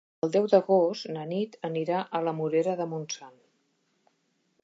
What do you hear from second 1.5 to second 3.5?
anirà a la Morera de Montsant.